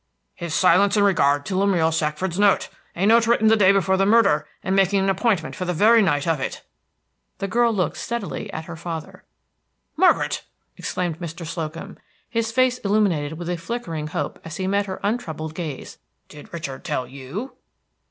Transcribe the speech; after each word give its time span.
"His 0.33 0.55
silence 0.55 0.97
in 0.97 1.03
regard 1.03 1.45
to 1.45 1.55
Lemuel 1.55 1.91
Shackford's 1.91 2.39
note, 2.39 2.69
a 2.95 3.05
note 3.05 3.27
written 3.27 3.49
the 3.49 3.55
day 3.55 3.71
before 3.71 3.97
the 3.97 4.05
murder, 4.07 4.47
and 4.63 4.75
making 4.75 4.97
an 5.03 5.11
appointment 5.11 5.55
for 5.55 5.65
the 5.65 5.75
very 5.75 6.01
night 6.01 6.25
of 6.27 6.39
it." 6.39 6.63
The 7.37 7.47
girl 7.47 7.71
looked 7.71 7.97
steadily 7.97 8.51
at 8.51 8.65
her 8.65 8.75
father. 8.75 9.23
"Margaret!" 9.95 10.41
exclaimed 10.75 11.19
Mr. 11.19 11.45
Slocum, 11.45 11.99
his 12.27 12.51
face 12.51 12.79
illuminated 12.79 13.33
with 13.37 13.47
a 13.47 13.57
flickering 13.57 14.07
hope 14.07 14.39
as 14.43 14.57
he 14.57 14.65
met 14.65 14.87
her 14.87 14.99
untroubled 15.03 15.53
gaze, 15.53 15.99
"did 16.29 16.51
Richard 16.51 16.83
tell 16.83 17.05
_you?" 17.05 17.51